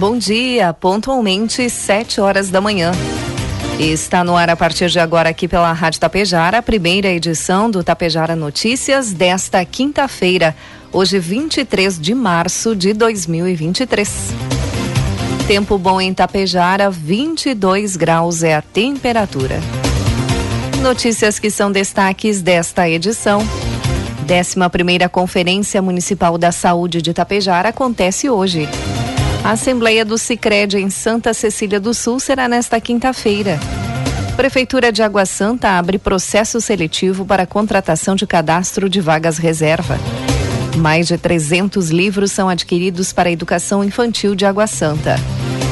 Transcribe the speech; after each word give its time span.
Bom 0.00 0.16
dia, 0.16 0.72
pontualmente 0.72 1.68
sete 1.68 2.22
horas 2.22 2.48
da 2.48 2.58
manhã. 2.58 2.90
Está 3.78 4.24
no 4.24 4.34
ar 4.34 4.48
a 4.48 4.56
partir 4.56 4.88
de 4.88 4.98
agora 4.98 5.28
aqui 5.28 5.46
pela 5.46 5.70
Rádio 5.74 6.00
Tapejara, 6.00 6.56
a 6.56 6.62
primeira 6.62 7.08
edição 7.08 7.70
do 7.70 7.84
Tapejara 7.84 8.34
Notícias 8.34 9.12
desta 9.12 9.62
quinta-feira, 9.62 10.56
hoje 10.90 11.18
23 11.18 12.00
de 12.00 12.14
março 12.14 12.74
de 12.74 12.94
2023. 12.94 14.30
Tempo 15.46 15.76
bom 15.76 16.00
em 16.00 16.14
Tapejara, 16.14 16.90
22 16.90 17.94
graus 17.94 18.42
é 18.42 18.54
a 18.54 18.62
temperatura. 18.62 19.60
Notícias 20.80 21.38
que 21.38 21.50
são 21.50 21.70
destaques 21.70 22.40
desta 22.40 22.88
edição. 22.88 23.42
11 24.22 24.70
primeira 24.70 25.10
Conferência 25.10 25.82
Municipal 25.82 26.38
da 26.38 26.50
Saúde 26.50 27.02
de 27.02 27.12
Tapejara 27.12 27.68
acontece 27.68 28.30
hoje. 28.30 28.66
A 29.42 29.52
Assembleia 29.52 30.04
do 30.04 30.18
Sicredi 30.18 30.76
em 30.76 30.90
Santa 30.90 31.32
Cecília 31.32 31.80
do 31.80 31.94
Sul 31.94 32.20
será 32.20 32.46
nesta 32.46 32.78
quinta-feira. 32.78 33.58
Prefeitura 34.36 34.92
de 34.92 35.02
Água 35.02 35.24
Santa 35.24 35.78
abre 35.78 35.98
processo 35.98 36.60
seletivo 36.60 37.24
para 37.24 37.46
contratação 37.46 38.14
de 38.14 38.26
cadastro 38.26 38.88
de 38.88 39.00
vagas 39.00 39.38
reserva. 39.38 39.98
Mais 40.76 41.08
de 41.08 41.16
300 41.16 41.90
livros 41.90 42.32
são 42.32 42.48
adquiridos 42.48 43.12
para 43.12 43.28
a 43.30 43.32
educação 43.32 43.82
infantil 43.82 44.34
de 44.34 44.44
Água 44.44 44.66
Santa. 44.66 45.16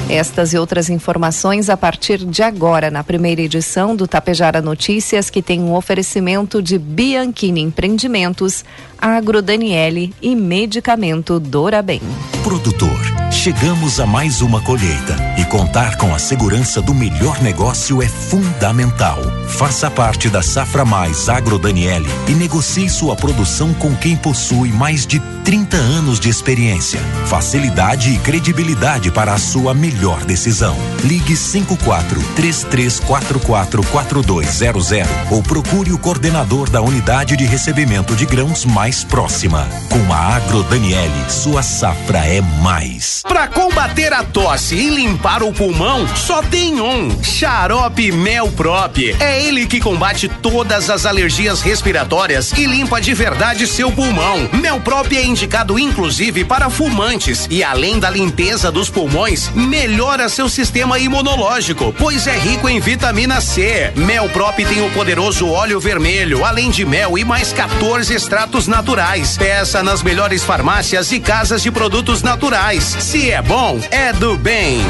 Estas 0.09 0.55
e 0.55 0.59
outras 0.59 0.89
informações 0.89 1.69
a 1.69 1.77
partir 1.77 2.25
de 2.25 2.43
agora 2.43 2.91
na 2.91 3.05
primeira 3.05 3.43
edição 3.43 3.95
do 3.95 4.09
Tapejara 4.09 4.63
Notícias, 4.63 5.29
que 5.29 5.43
tem 5.43 5.61
um 5.61 5.75
oferecimento 5.75 6.63
de 6.63 6.79
Bianchini 6.79 7.61
Empreendimentos, 7.61 8.65
Agro 8.99 9.43
Daniele 9.43 10.15
e 10.23 10.35
Medicamento 10.35 11.39
Dora 11.39 11.83
Bem. 11.83 12.01
Produtor, 12.43 12.99
chegamos 13.31 14.01
a 14.01 14.07
mais 14.07 14.41
uma 14.41 14.63
colheita 14.63 15.15
e 15.39 15.45
contar 15.45 15.99
com 15.99 16.15
a 16.15 16.19
segurança 16.19 16.81
do 16.81 16.95
melhor 16.95 17.43
negócio 17.43 18.03
é 18.03 18.09
fundamental. 18.09 19.19
Faça 19.47 19.91
parte 19.91 20.31
da 20.31 20.41
Safra 20.41 20.85
Mais 20.87 21.29
Agro 21.29 21.59
Daniele 21.59 22.09
e 22.27 22.33
negocie 22.33 22.89
sua 22.89 23.15
produção 23.15 23.75
com 23.75 23.95
quem 23.95 24.17
possui 24.17 24.71
mais 24.71 25.07
de 25.07 25.21
30 25.45 25.77
anos 25.77 26.19
de 26.19 26.31
experiência, 26.31 27.01
facilidade 27.27 28.11
e 28.11 28.19
credibilidade 28.19 29.11
para 29.11 29.35
a 29.35 29.39
sua 29.39 29.75
melhor 29.75 29.98
decisão. 30.25 30.77
Ligue 31.05 31.37
54 31.37 32.23
3344 32.37 33.83
4200 33.83 34.89
ou 35.31 35.43
procure 35.43 35.93
o 35.93 35.99
coordenador 35.99 36.71
da 36.71 36.81
unidade 36.81 37.37
de 37.37 37.45
recebimento 37.45 38.15
de 38.15 38.25
grãos 38.25 38.65
mais 38.65 39.03
próxima. 39.03 39.69
Com 39.91 40.13
a 40.13 40.37
Agro 40.37 40.63
Daniele, 40.65 41.31
sua 41.31 41.63
safra 41.63 42.19
é 42.19 42.41
mais. 42.41 43.23
Para 43.27 43.49
combater 43.49 44.13
a 44.13 44.23
tosse 44.23 44.77
e 44.77 44.89
limpar 44.89 45.43
o 45.43 45.53
pulmão, 45.53 46.07
só 46.17 46.43
tem 46.43 46.81
um: 46.81 47.23
Xarope 47.23 48.13
Mel 48.13 48.49
Prop. 48.53 48.99
É 49.19 49.43
ele 49.43 49.67
que 49.67 49.81
combate 49.81 50.29
todas 50.29 50.91
as 50.91 51.07
alergias 51.07 51.61
respiratórias 51.61 52.53
e 52.53 52.67
limpa 52.67 53.01
de 53.01 53.15
verdade 53.15 53.67
seu 53.67 53.91
pulmão. 53.91 54.49
Mel 54.53 54.81
Prop 54.81 55.11
é 55.13 55.25
indicado 55.25 55.79
inclusive 55.79 56.45
para 56.45 56.71
fumantes 56.71 57.47
e 57.51 57.65
além 57.65 57.99
da 57.99 58.11
limpeza 58.11 58.71
dos 58.71 58.89
pulmões, 58.89 59.51
melhora 59.89 60.29
seu 60.29 60.51
sistema 60.51 60.99
imunológico, 60.99 61.95
pois 61.95 62.27
é 62.27 62.37
rico 62.37 62.69
em 62.69 62.79
vitamina 62.79 63.41
C. 63.41 63.91
Mel 63.97 64.29
Prop 64.29 64.55
tem 64.55 64.87
o 64.87 64.91
poderoso 64.91 65.49
óleo 65.49 65.81
vermelho, 65.81 66.45
além 66.45 66.71
de 66.71 66.85
mel 66.85 67.17
e 67.17 67.25
mais 67.25 67.55
14 67.55 68.13
extratos 68.13 68.67
naturais. 68.67 69.39
Peça 69.39 69.83
nas 69.83 70.03
melhores 70.03 70.45
farmácias 70.45 71.11
e 71.11 71.19
casas 71.19 71.63
de 71.63 71.71
produtos 71.71 72.23
naturais. 72.23 72.85
Se 72.85 73.31
é 73.31 73.41
bom, 73.41 73.81
é 73.91 74.13
do 74.13 74.37
bem. 74.37 74.83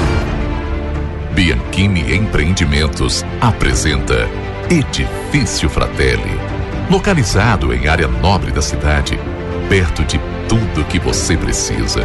Bianchini 1.30 2.16
Empreendimentos 2.16 3.24
apresenta 3.40 4.28
Edifício 4.68 5.70
Fratelli. 5.70 6.40
Localizado 6.90 7.72
em 7.72 7.86
área 7.86 8.08
nobre 8.08 8.50
da 8.50 8.62
cidade, 8.62 9.16
perto 9.68 10.02
de 10.02 10.20
tudo 10.48 10.84
que 10.86 10.98
você 10.98 11.36
precisa, 11.36 12.04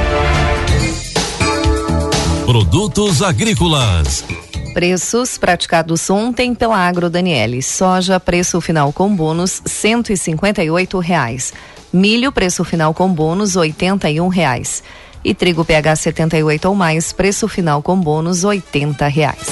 Produtos 2.51 3.21
agrícolas. 3.21 4.25
Preços 4.73 5.37
praticados 5.37 6.09
ontem 6.09 6.53
pela 6.53 6.75
Agro 6.75 7.09
Daniele. 7.09 7.61
Soja, 7.61 8.19
preço 8.19 8.59
final 8.59 8.91
com 8.91 9.15
bônus, 9.15 9.61
cento 9.65 10.11
e 10.11 10.17
reais. 11.01 11.53
Milho, 11.93 12.29
preço 12.29 12.65
final 12.65 12.93
com 12.93 13.07
bônus, 13.07 13.55
oitenta 13.55 14.11
e 14.11 14.19
reais. 14.27 14.83
E 15.23 15.33
trigo 15.33 15.63
PH 15.63 15.95
78 15.95 16.67
ou 16.67 16.75
mais, 16.75 17.13
preço 17.13 17.47
final 17.47 17.81
com 17.81 17.97
bônus, 17.97 18.43
oitenta 18.43 19.07
reais. 19.07 19.47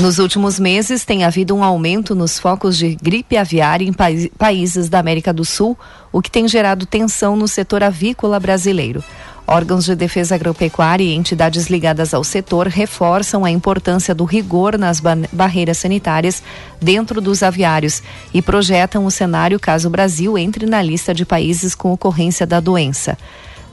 Nos 0.00 0.18
últimos 0.18 0.58
meses, 0.58 1.04
tem 1.04 1.22
havido 1.22 1.54
um 1.54 1.62
aumento 1.62 2.16
nos 2.16 2.36
focos 2.36 2.76
de 2.76 2.96
gripe 2.96 3.36
aviária 3.36 3.84
em 3.84 3.92
pa 3.92 4.06
países 4.36 4.88
da 4.88 4.98
América 4.98 5.32
do 5.32 5.44
Sul, 5.44 5.78
o 6.10 6.20
que 6.20 6.32
tem 6.32 6.48
gerado 6.48 6.84
tensão 6.84 7.36
no 7.36 7.46
setor 7.46 7.84
avícola 7.84 8.40
brasileiro. 8.40 9.04
Órgãos 9.46 9.84
de 9.84 9.94
defesa 9.96 10.36
agropecuária 10.36 11.04
e 11.04 11.14
entidades 11.14 11.66
ligadas 11.66 12.14
ao 12.14 12.22
setor 12.22 12.68
reforçam 12.68 13.44
a 13.44 13.50
importância 13.50 14.14
do 14.14 14.24
rigor 14.24 14.78
nas 14.78 15.00
ba 15.00 15.16
barreiras 15.32 15.78
sanitárias 15.78 16.42
dentro 16.80 17.20
dos 17.20 17.42
aviários 17.42 18.02
e 18.32 18.40
projetam 18.40 19.04
o 19.04 19.10
cenário 19.10 19.58
caso 19.58 19.88
o 19.88 19.90
Brasil 19.90 20.38
entre 20.38 20.64
na 20.64 20.80
lista 20.80 21.12
de 21.12 21.24
países 21.24 21.74
com 21.74 21.92
ocorrência 21.92 22.46
da 22.46 22.60
doença. 22.60 23.18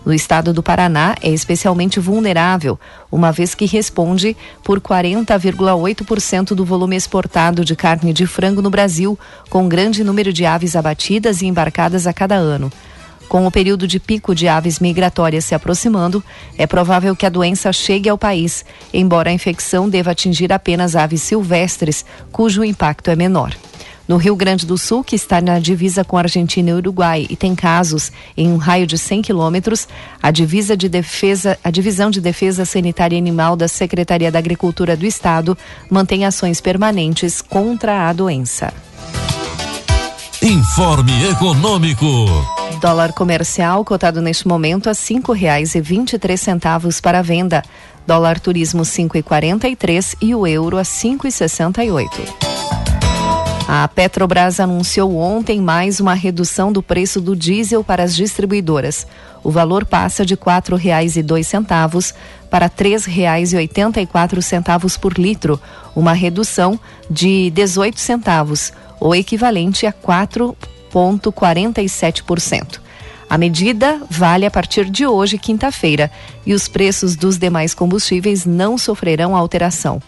No 0.05 0.13
estado 0.13 0.53
do 0.53 0.63
Paraná 0.63 1.15
é 1.21 1.29
especialmente 1.29 1.99
vulnerável, 1.99 2.79
uma 3.11 3.31
vez 3.31 3.53
que 3.53 3.65
responde 3.65 4.35
por 4.63 4.79
40,8% 4.79 6.55
do 6.55 6.65
volume 6.65 6.95
exportado 6.95 7.63
de 7.63 7.75
carne 7.75 8.13
de 8.13 8.25
frango 8.25 8.61
no 8.61 8.69
Brasil, 8.69 9.19
com 9.49 9.67
grande 9.67 10.03
número 10.03 10.31
de 10.31 10.45
aves 10.45 10.75
abatidas 10.75 11.41
e 11.41 11.47
embarcadas 11.47 12.07
a 12.07 12.13
cada 12.13 12.35
ano. 12.35 12.71
Com 13.29 13.45
o 13.45 13.51
período 13.51 13.87
de 13.87 13.99
pico 13.99 14.33
de 14.33 14.47
aves 14.47 14.79
migratórias 14.79 15.45
se 15.45 15.53
aproximando, 15.53 16.23
é 16.57 16.65
provável 16.65 17.15
que 17.15 17.27
a 17.27 17.29
doença 17.29 17.71
chegue 17.71 18.09
ao 18.09 18.17
país, 18.17 18.65
embora 18.91 19.29
a 19.29 19.33
infecção 19.33 19.87
deva 19.87 20.09
atingir 20.09 20.51
apenas 20.51 20.95
aves 20.95 21.21
silvestres, 21.21 22.03
cujo 22.31 22.63
impacto 22.63 23.11
é 23.11 23.15
menor. 23.15 23.55
No 24.07 24.17
Rio 24.17 24.35
Grande 24.35 24.65
do 24.65 24.75
Sul, 24.75 25.03
que 25.03 25.15
está 25.15 25.39
na 25.39 25.59
divisa 25.59 26.03
com 26.03 26.17
Argentina 26.17 26.71
e 26.71 26.73
Uruguai 26.73 27.27
e 27.29 27.35
tem 27.35 27.53
casos 27.53 28.11
em 28.35 28.51
um 28.51 28.57
raio 28.57 28.87
de 28.87 28.97
100 28.97 29.21
quilômetros, 29.21 29.87
a 30.19 30.31
de 30.31 30.43
a 31.63 31.69
divisão 31.69 32.09
de 32.09 32.19
defesa 32.19 32.65
sanitária 32.65 33.15
animal 33.15 33.55
da 33.55 33.67
Secretaria 33.67 34.31
da 34.31 34.39
Agricultura 34.39 34.97
do 34.97 35.05
Estado 35.05 35.55
mantém 35.87 36.25
ações 36.25 36.59
permanentes 36.59 37.39
contra 37.39 38.09
a 38.09 38.13
doença. 38.13 38.73
Informe 40.41 41.29
Econômico. 41.29 42.58
Dólar 42.81 43.11
comercial 43.11 43.83
cotado 43.83 44.21
neste 44.21 44.47
momento 44.47 44.89
a 44.89 44.93
cinco 44.93 45.33
reais 45.33 45.75
e 45.75 45.81
vinte 45.81 46.13
e 46.13 46.19
três 46.19 46.39
centavos 46.39 47.01
para 47.01 47.21
venda. 47.21 47.61
Dólar 48.07 48.39
turismo 48.39 48.85
cinco 48.85 49.17
e 49.17 49.21
quarenta 49.21 49.67
e 49.67 49.75
três 49.75 50.15
e 50.21 50.33
o 50.33 50.47
euro 50.47 50.77
a 50.77 50.85
cinco 50.85 51.27
e 51.27 51.31
sessenta 51.31 51.83
e 51.83 51.91
oito. 51.91 52.21
A 53.67 53.85
Petrobras 53.89 54.61
anunciou 54.61 55.17
ontem 55.17 55.59
mais 55.59 55.99
uma 55.99 56.13
redução 56.13 56.71
do 56.71 56.81
preço 56.81 57.19
do 57.19 57.35
diesel 57.35 57.83
para 57.83 58.01
as 58.01 58.15
distribuidoras. 58.15 59.05
O 59.43 59.51
valor 59.51 59.85
passa 59.85 60.25
de 60.25 60.35
R$ 60.35 60.39
4,02 60.39 62.15
para 62.49 62.67
R$ 62.67 62.71
3,84 62.95 64.97
por 64.97 65.19
litro, 65.19 65.59
uma 65.93 66.13
redução 66.13 66.79
de 67.11 67.51
18 67.51 67.99
centavos, 67.99 68.71
ou 68.99 69.13
equivalente 69.13 69.85
a 69.85 69.91
4,47%. 70.93 72.79
A 73.29 73.37
medida 73.37 74.01
vale 74.09 74.45
a 74.45 74.51
partir 74.51 74.89
de 74.89 75.05
hoje, 75.05 75.37
quinta-feira, 75.37 76.09
e 76.45 76.53
os 76.53 76.67
preços 76.67 77.15
dos 77.15 77.37
demais 77.37 77.75
combustíveis 77.75 78.43
não 78.45 78.77
sofrerão 78.77 79.35
alteração. 79.35 80.01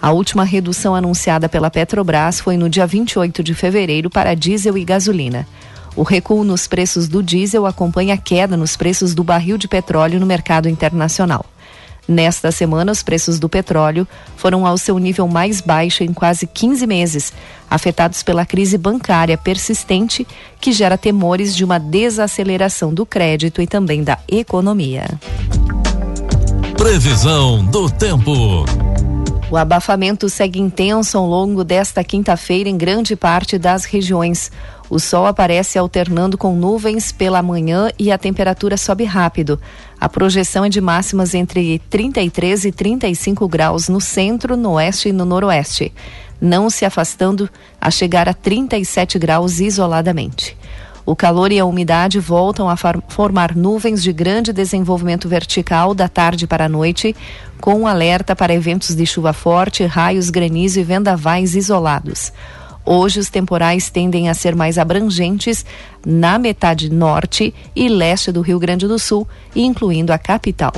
A 0.00 0.12
última 0.12 0.44
redução 0.44 0.94
anunciada 0.94 1.48
pela 1.48 1.70
Petrobras 1.70 2.40
foi 2.40 2.56
no 2.56 2.70
dia 2.70 2.86
28 2.86 3.42
de 3.42 3.52
fevereiro 3.52 4.08
para 4.08 4.34
diesel 4.34 4.78
e 4.78 4.84
gasolina. 4.84 5.44
O 5.96 6.04
recuo 6.04 6.44
nos 6.44 6.68
preços 6.68 7.08
do 7.08 7.20
diesel 7.20 7.66
acompanha 7.66 8.14
a 8.14 8.16
queda 8.16 8.56
nos 8.56 8.76
preços 8.76 9.12
do 9.12 9.24
barril 9.24 9.58
de 9.58 9.66
petróleo 9.66 10.20
no 10.20 10.26
mercado 10.26 10.68
internacional. 10.68 11.44
Nesta 12.08 12.50
semana, 12.50 12.90
os 12.90 13.02
preços 13.02 13.38
do 13.38 13.50
petróleo 13.50 14.08
foram 14.34 14.66
ao 14.66 14.78
seu 14.78 14.98
nível 14.98 15.28
mais 15.28 15.60
baixo 15.60 16.02
em 16.02 16.14
quase 16.14 16.46
15 16.46 16.86
meses, 16.86 17.32
afetados 17.70 18.22
pela 18.22 18.46
crise 18.46 18.78
bancária 18.78 19.36
persistente 19.36 20.26
que 20.58 20.72
gera 20.72 20.96
temores 20.96 21.54
de 21.54 21.64
uma 21.64 21.78
desaceleração 21.78 22.94
do 22.94 23.04
crédito 23.04 23.60
e 23.60 23.66
também 23.66 24.02
da 24.02 24.18
economia. 24.26 25.06
Previsão 26.78 27.62
do 27.66 27.90
tempo. 27.90 28.64
O 29.50 29.56
abafamento 29.56 30.28
segue 30.28 30.60
intenso 30.60 31.16
ao 31.16 31.26
longo 31.26 31.64
desta 31.64 32.04
quinta-feira 32.04 32.68
em 32.68 32.76
grande 32.76 33.16
parte 33.16 33.58
das 33.58 33.84
regiões. 33.84 34.52
O 34.90 34.98
sol 34.98 35.26
aparece 35.26 35.78
alternando 35.78 36.38
com 36.38 36.54
nuvens 36.54 37.12
pela 37.12 37.42
manhã 37.42 37.90
e 37.98 38.10
a 38.10 38.16
temperatura 38.16 38.76
sobe 38.76 39.04
rápido. 39.04 39.60
A 40.00 40.08
projeção 40.08 40.64
é 40.64 40.68
de 40.68 40.80
máximas 40.80 41.34
entre 41.34 41.78
33 41.90 42.64
e 42.64 42.72
35 42.72 43.46
graus 43.46 43.88
no 43.88 44.00
centro, 44.00 44.56
no 44.56 44.72
oeste 44.72 45.10
e 45.10 45.12
no 45.12 45.26
noroeste, 45.26 45.92
não 46.40 46.70
se 46.70 46.86
afastando 46.86 47.50
a 47.80 47.90
chegar 47.90 48.28
a 48.28 48.34
37 48.34 49.18
graus 49.18 49.60
isoladamente. 49.60 50.56
O 51.04 51.16
calor 51.16 51.52
e 51.52 51.58
a 51.58 51.64
umidade 51.64 52.20
voltam 52.20 52.68
a 52.68 52.76
formar 53.08 53.56
nuvens 53.56 54.02
de 54.02 54.12
grande 54.12 54.52
desenvolvimento 54.52 55.26
vertical 55.26 55.94
da 55.94 56.06
tarde 56.06 56.46
para 56.46 56.66
a 56.66 56.68
noite, 56.68 57.16
com 57.60 57.86
alerta 57.86 58.36
para 58.36 58.52
eventos 58.52 58.94
de 58.94 59.06
chuva 59.06 59.32
forte, 59.32 59.86
raios, 59.86 60.28
granizo 60.28 60.80
e 60.80 60.84
vendavais 60.84 61.54
isolados. 61.54 62.30
Hoje, 62.90 63.20
os 63.20 63.28
temporais 63.28 63.90
tendem 63.90 64.30
a 64.30 64.34
ser 64.34 64.56
mais 64.56 64.78
abrangentes 64.78 65.62
na 66.06 66.38
metade 66.38 66.90
norte 66.90 67.52
e 67.76 67.86
leste 67.86 68.32
do 68.32 68.40
Rio 68.40 68.58
Grande 68.58 68.88
do 68.88 68.98
Sul, 68.98 69.28
incluindo 69.54 70.10
a 70.10 70.16
capital. 70.16 70.72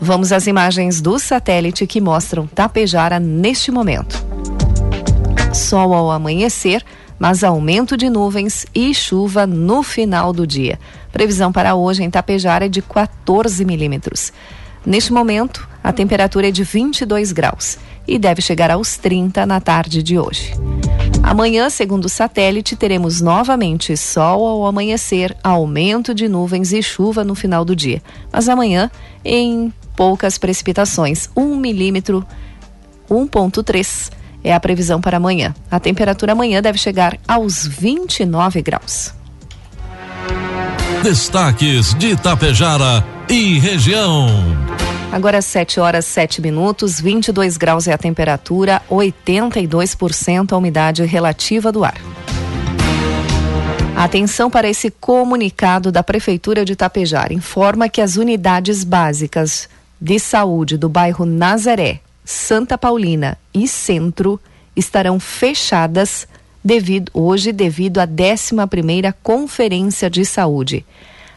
Vamos 0.00 0.32
às 0.32 0.48
imagens 0.48 1.00
do 1.00 1.16
satélite 1.20 1.86
que 1.86 2.00
mostram 2.00 2.44
Tapejara 2.44 3.20
neste 3.20 3.70
momento. 3.70 4.20
Sol 5.54 5.94
ao 5.94 6.10
amanhecer 6.10 6.84
mas 7.20 7.44
aumento 7.44 7.96
de 7.96 8.10
nuvens 8.10 8.66
e 8.74 8.92
chuva 8.92 9.46
no 9.46 9.80
final 9.84 10.32
do 10.32 10.44
dia. 10.44 10.76
Previsão 11.12 11.52
para 11.52 11.76
hoje 11.76 12.02
em 12.02 12.10
Tapejara 12.10 12.66
é 12.66 12.68
de 12.68 12.82
14 12.82 13.64
milímetros. 13.64 14.32
Neste 14.84 15.12
momento, 15.12 15.66
a 15.84 15.92
temperatura 15.92 16.48
é 16.48 16.50
de 16.50 16.64
22 16.64 17.30
graus 17.30 17.78
e 18.06 18.18
deve 18.18 18.40
chegar 18.40 18.70
aos 18.70 18.96
30 18.96 19.44
na 19.46 19.60
tarde 19.60 20.02
de 20.02 20.18
hoje. 20.18 20.52
Amanhã, 21.22 21.68
segundo 21.68 22.04
o 22.04 22.08
satélite, 22.08 22.76
teremos 22.76 23.20
novamente 23.20 23.96
sol 23.96 24.46
ao 24.46 24.66
amanhecer, 24.66 25.36
aumento 25.42 26.14
de 26.14 26.28
nuvens 26.28 26.72
e 26.72 26.82
chuva 26.82 27.24
no 27.24 27.34
final 27.34 27.64
do 27.64 27.74
dia. 27.74 28.00
Mas 28.32 28.48
amanhã, 28.48 28.90
em 29.24 29.72
poucas 29.96 30.38
precipitações, 30.38 31.28
1 31.36 31.56
milímetro, 31.56 32.24
1,3 33.10 34.12
é 34.44 34.54
a 34.54 34.60
previsão 34.60 35.00
para 35.00 35.16
amanhã. 35.16 35.52
A 35.68 35.80
temperatura 35.80 36.32
amanhã 36.32 36.62
deve 36.62 36.78
chegar 36.78 37.18
aos 37.26 37.66
29 37.66 38.62
graus. 38.62 39.12
Destaques 41.02 41.94
de 41.94 42.12
Itapejara 42.12 43.04
e 43.28 43.58
região. 43.58 44.28
Agora 45.12 45.40
7 45.40 45.80
horas 45.80 46.04
7 46.04 46.42
minutos, 46.42 47.00
22 47.00 47.56
graus 47.56 47.86
é 47.88 47.92
a 47.92 47.98
temperatura, 47.98 48.82
82% 48.90 50.52
a 50.52 50.56
umidade 50.56 51.04
relativa 51.04 51.72
do 51.72 51.84
ar. 51.84 51.96
Atenção 53.96 54.50
para 54.50 54.68
esse 54.68 54.90
comunicado 54.90 55.90
da 55.90 56.02
Prefeitura 56.02 56.64
de 56.64 56.74
Itapejara. 56.74 57.32
Informa 57.32 57.88
que 57.88 58.02
as 58.02 58.16
unidades 58.16 58.84
básicas 58.84 59.70
de 59.98 60.18
saúde 60.18 60.76
do 60.76 60.88
bairro 60.88 61.24
Nazaré 61.24 62.00
Santa 62.22 62.76
Paulina 62.76 63.38
e 63.54 63.66
Centro 63.68 64.38
estarão 64.74 65.18
fechadas 65.18 66.26
devido, 66.62 67.10
hoje 67.14 67.52
devido 67.52 67.98
à 67.98 68.06
11ª 68.06 69.14
Conferência 69.22 70.10
de 70.10 70.24
Saúde. 70.24 70.84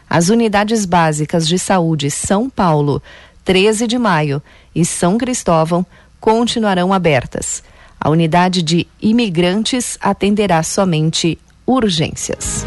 As 0.08 0.28
unidades 0.28 0.84
básicas 0.84 1.46
de 1.46 1.56
saúde 1.56 2.10
São 2.10 2.50
Paulo, 2.50 3.00
13 3.44 3.86
de 3.86 3.98
maio 3.98 4.42
e 4.74 4.84
São 4.84 5.18
Cristóvão 5.18 5.84
continuarão 6.20 6.92
abertas. 6.92 7.62
A 7.98 8.08
unidade 8.08 8.62
de 8.62 8.86
imigrantes 9.00 9.98
atenderá 10.00 10.62
somente 10.62 11.38
urgências. 11.66 12.64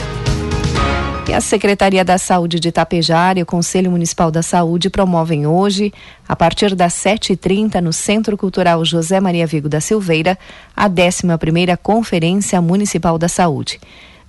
E 1.28 1.34
a 1.34 1.40
Secretaria 1.40 2.04
da 2.04 2.18
Saúde 2.18 2.60
de 2.60 2.68
Itapejara 2.68 3.40
e 3.40 3.44
o 3.44 3.46
Conselho 3.46 3.90
Municipal 3.90 4.30
da 4.30 4.44
Saúde 4.44 4.90
promovem 4.90 5.48
hoje, 5.48 5.94
a 6.28 6.36
partir 6.36 6.76
das 6.76 6.94
7h30, 6.94 7.80
no 7.80 7.94
Centro 7.94 8.38
Cultural 8.38 8.84
José 8.84 9.20
Maria 9.22 9.48
Vigo 9.48 9.70
da 9.70 9.80
Silveira, 9.80 10.38
a 10.76 10.90
11ª 10.90 11.78
Conferência 11.78 12.62
Municipal 12.62 13.18
da 13.18 13.30
Saúde. 13.30 13.80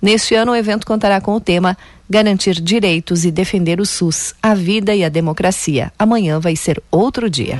Neste 0.05 0.35
ano, 0.35 0.51
o 0.51 0.55
evento 0.55 0.85
contará 0.85 1.19
com 1.19 1.33
o 1.33 1.39
tema 1.39 1.75
Garantir 2.07 2.61
Direitos 2.61 3.25
e 3.25 3.31
Defender 3.31 3.81
o 3.81 3.87
SUS, 3.87 4.35
a 4.39 4.53
Vida 4.53 4.93
e 4.93 5.03
a 5.03 5.09
Democracia. 5.09 5.91
Amanhã 5.97 6.39
vai 6.39 6.55
ser 6.55 6.79
outro 6.91 7.27
dia. 7.27 7.59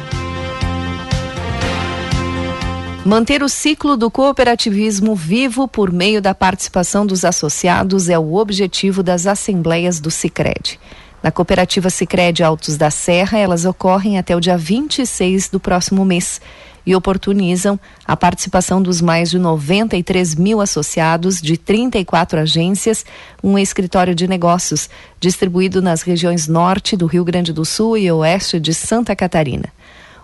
Manter 3.03 3.41
o 3.41 3.49
ciclo 3.49 3.97
do 3.97 4.11
cooperativismo 4.11 5.15
vivo 5.15 5.67
por 5.67 5.91
meio 5.91 6.21
da 6.21 6.35
participação 6.35 7.03
dos 7.03 7.25
associados 7.25 8.09
é 8.09 8.19
o 8.19 8.35
objetivo 8.35 9.01
das 9.01 9.25
assembleias 9.25 9.99
do 9.99 10.11
Sicredi. 10.11 10.79
Na 11.23 11.31
cooperativa 11.31 11.89
Sicredi 11.89 12.43
Altos 12.43 12.77
da 12.77 12.91
Serra, 12.91 13.39
elas 13.39 13.65
ocorrem 13.65 14.19
até 14.19 14.35
o 14.35 14.39
dia 14.39 14.55
26 14.55 15.49
do 15.49 15.59
próximo 15.59 16.05
mês 16.05 16.39
e 16.85 16.95
oportunizam 16.95 17.79
a 18.05 18.15
participação 18.15 18.81
dos 18.81 19.01
mais 19.01 19.29
de 19.29 19.39
93 19.39 20.35
mil 20.35 20.61
associados 20.61 21.41
de 21.41 21.57
34 21.57 22.39
agências, 22.39 23.05
um 23.43 23.57
escritório 23.57 24.13
de 24.13 24.27
negócios 24.27 24.89
distribuído 25.19 25.81
nas 25.81 26.01
regiões 26.01 26.47
norte 26.47 26.95
do 26.95 27.07
Rio 27.07 27.25
Grande 27.25 27.51
do 27.51 27.65
Sul 27.65 27.97
e 27.97 28.11
oeste 28.11 28.59
de 28.59 28.73
Santa 28.73 29.15
Catarina. 29.15 29.69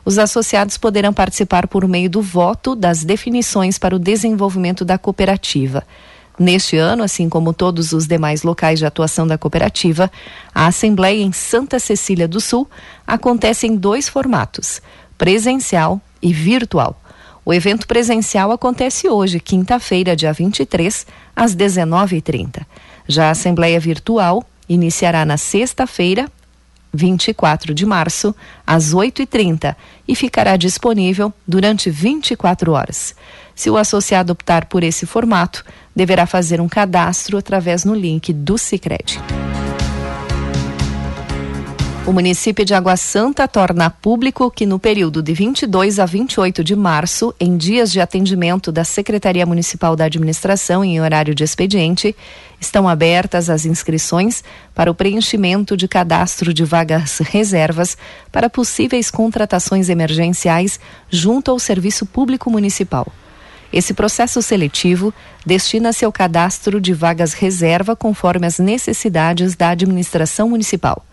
Os 0.03 0.17
associados 0.17 0.77
poderão 0.77 1.13
participar 1.13 1.67
por 1.67 1.87
meio 1.87 2.09
do 2.09 2.21
voto 2.21 2.75
das 2.75 3.03
definições 3.03 3.77
para 3.77 3.95
o 3.95 3.99
desenvolvimento 3.99 4.83
da 4.83 4.97
cooperativa. 4.97 5.83
Neste 6.39 6.75
ano, 6.75 7.03
assim 7.03 7.29
como 7.29 7.53
todos 7.53 7.93
os 7.93 8.07
demais 8.07 8.41
locais 8.41 8.79
de 8.79 8.85
atuação 8.85 9.27
da 9.27 9.37
cooperativa, 9.37 10.11
a 10.55 10.65
Assembleia 10.65 11.21
em 11.21 11.31
Santa 11.31 11.77
Cecília 11.77 12.27
do 12.27 12.41
Sul 12.41 12.67
acontece 13.05 13.67
em 13.67 13.75
dois 13.75 14.09
formatos: 14.09 14.81
presencial 15.17 16.01
e 16.21 16.33
virtual. 16.33 16.99
O 17.43 17.53
evento 17.53 17.87
presencial 17.87 18.51
acontece 18.51 19.09
hoje, 19.09 19.39
quinta-feira, 19.39 20.15
dia 20.15 20.31
23, 20.31 21.07
às 21.35 21.55
19h30. 21.55 22.61
Já 23.07 23.27
a 23.27 23.31
Assembleia 23.31 23.79
Virtual 23.79 24.45
iniciará 24.69 25.25
na 25.25 25.37
sexta-feira, 25.37 26.31
24 26.93 27.73
de 27.73 27.85
março, 27.85 28.35
às 28.65 28.93
8h30 28.93 29.75
e 30.07 30.15
ficará 30.15 30.55
disponível 30.55 31.33
durante 31.47 31.89
24 31.89 32.73
horas. 32.73 33.15
Se 33.55 33.69
o 33.69 33.77
associado 33.77 34.33
optar 34.33 34.65
por 34.65 34.83
esse 34.83 35.05
formato, 35.05 35.63
deverá 35.95 36.25
fazer 36.25 36.61
um 36.61 36.69
cadastro 36.69 37.37
através 37.37 37.85
no 37.85 37.95
link 37.95 38.31
do 38.33 38.57
Sicredi. 38.57 39.19
O 42.07 42.11
município 42.11 42.65
de 42.65 42.73
Água 42.73 42.97
Santa 42.97 43.47
torna 43.47 43.87
público 43.87 44.49
que 44.49 44.65
no 44.65 44.79
período 44.79 45.21
de 45.21 45.35
22 45.35 45.99
a 45.99 46.05
28 46.05 46.63
de 46.63 46.75
março, 46.75 47.33
em 47.39 47.55
dias 47.55 47.91
de 47.91 48.01
atendimento 48.01 48.71
da 48.71 48.83
Secretaria 48.83 49.45
Municipal 49.45 49.95
da 49.95 50.05
Administração 50.05 50.83
em 50.83 50.99
horário 50.99 51.35
de 51.35 51.43
expediente, 51.43 52.15
estão 52.59 52.89
abertas 52.89 53.51
as 53.51 53.67
inscrições 53.67 54.43
para 54.73 54.89
o 54.89 54.95
preenchimento 54.95 55.77
de 55.77 55.87
cadastro 55.87 56.51
de 56.51 56.65
vagas 56.65 57.19
reservas 57.19 57.95
para 58.31 58.49
possíveis 58.49 59.11
contratações 59.11 59.87
emergenciais 59.87 60.79
junto 61.07 61.51
ao 61.51 61.59
Serviço 61.59 62.07
Público 62.07 62.49
Municipal. 62.49 63.05
Esse 63.71 63.93
processo 63.93 64.41
seletivo 64.41 65.13
destina-se 65.45 66.03
ao 66.03 66.11
cadastro 66.11 66.81
de 66.81 66.93
vagas 66.93 67.33
reserva 67.33 67.95
conforme 67.95 68.47
as 68.47 68.57
necessidades 68.57 69.55
da 69.55 69.69
administração 69.69 70.49
municipal. 70.49 71.05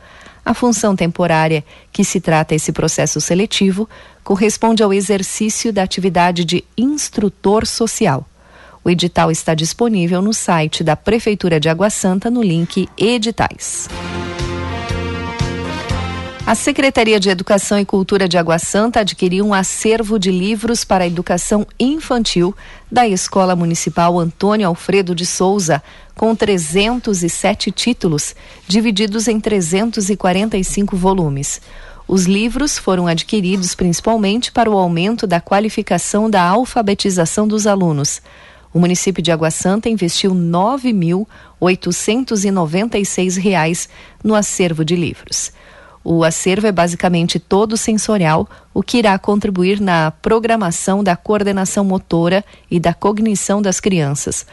A 0.48 0.54
função 0.54 0.96
temporária 0.96 1.62
que 1.92 2.02
se 2.02 2.22
trata 2.22 2.54
esse 2.54 2.72
processo 2.72 3.20
seletivo 3.20 3.86
corresponde 4.24 4.82
ao 4.82 4.94
exercício 4.94 5.70
da 5.70 5.82
atividade 5.82 6.42
de 6.42 6.64
instrutor 6.74 7.66
social. 7.66 8.26
O 8.82 8.88
edital 8.88 9.30
está 9.30 9.52
disponível 9.52 10.22
no 10.22 10.32
site 10.32 10.82
da 10.82 10.96
Prefeitura 10.96 11.60
de 11.60 11.68
Água 11.68 11.90
Santa 11.90 12.30
no 12.30 12.42
link 12.42 12.88
Editais. 12.96 13.90
A 16.48 16.54
Secretaria 16.54 17.20
de 17.20 17.28
Educação 17.28 17.78
e 17.78 17.84
Cultura 17.84 18.26
de 18.26 18.38
Água 18.38 18.58
Santa 18.58 19.00
adquiriu 19.00 19.44
um 19.44 19.52
acervo 19.52 20.18
de 20.18 20.30
livros 20.30 20.82
para 20.82 21.04
a 21.04 21.06
educação 21.06 21.66
infantil 21.78 22.56
da 22.90 23.06
Escola 23.06 23.54
Municipal 23.54 24.18
Antônio 24.18 24.66
Alfredo 24.66 25.14
de 25.14 25.26
Souza, 25.26 25.82
com 26.14 26.34
307 26.34 27.70
títulos, 27.70 28.34
divididos 28.66 29.28
em 29.28 29.38
345 29.38 30.96
volumes. 30.96 31.60
Os 32.08 32.24
livros 32.24 32.78
foram 32.78 33.06
adquiridos 33.06 33.74
principalmente 33.74 34.50
para 34.50 34.70
o 34.70 34.78
aumento 34.78 35.26
da 35.26 35.42
qualificação 35.42 36.30
da 36.30 36.42
alfabetização 36.42 37.46
dos 37.46 37.66
alunos. 37.66 38.22
O 38.72 38.78
município 38.78 39.22
de 39.22 39.30
Água 39.30 39.50
Santa 39.50 39.90
investiu 39.90 40.32
R$ 40.32 40.38
9.896 41.60 43.88
no 44.24 44.34
acervo 44.34 44.82
de 44.82 44.96
livros. 44.96 45.52
O 46.02 46.24
acervo 46.24 46.66
é 46.66 46.72
basicamente 46.72 47.38
todo 47.38 47.76
sensorial, 47.76 48.48
o 48.72 48.82
que 48.82 48.98
irá 48.98 49.18
contribuir 49.18 49.80
na 49.80 50.10
programação 50.10 51.02
da 51.02 51.16
coordenação 51.16 51.84
motora 51.84 52.44
e 52.70 52.78
da 52.80 52.94
cognição 52.94 53.60
das 53.60 53.80
crianças. 53.80 54.46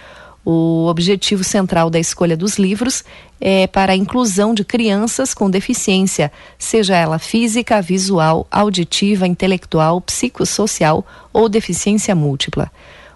O 0.44 0.86
objetivo 0.88 1.44
central 1.44 1.90
da 1.90 1.98
escolha 1.98 2.38
dos 2.38 2.60
livros 2.60 3.04
é 3.42 3.66
para 3.66 3.94
a 3.94 3.96
inclusão 3.96 4.54
de 4.54 4.64
crianças 4.64 5.34
com 5.34 5.50
deficiência, 5.50 6.32
seja 6.60 6.96
ela 6.96 7.18
física, 7.18 7.82
visual, 7.82 8.46
auditiva, 8.52 9.26
intelectual, 9.26 10.00
psicossocial 10.02 11.04
ou 11.34 11.50
deficiência 11.50 12.14
múltipla. 12.14 12.72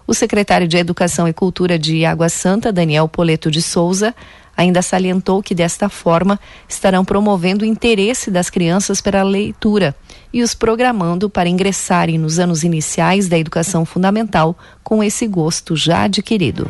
O 0.08 0.12
secretário 0.12 0.66
de 0.66 0.76
Educação 0.76 1.28
e 1.28 1.32
Cultura 1.32 1.78
de 1.78 2.04
Água 2.04 2.28
Santa, 2.28 2.72
Daniel 2.72 3.06
Poleto 3.06 3.48
de 3.48 3.62
Souza, 3.62 4.12
Ainda 4.56 4.82
salientou 4.82 5.42
que 5.42 5.54
desta 5.54 5.88
forma 5.88 6.38
estarão 6.68 7.04
promovendo 7.04 7.64
o 7.64 7.68
interesse 7.68 8.30
das 8.30 8.50
crianças 8.50 9.00
pela 9.00 9.22
leitura 9.22 9.94
e 10.32 10.42
os 10.42 10.54
programando 10.54 11.30
para 11.30 11.48
ingressarem 11.48 12.18
nos 12.18 12.38
anos 12.38 12.62
iniciais 12.62 13.28
da 13.28 13.38
educação 13.38 13.84
fundamental 13.84 14.56
com 14.82 15.02
esse 15.02 15.26
gosto 15.26 15.74
já 15.76 16.02
adquirido. 16.02 16.68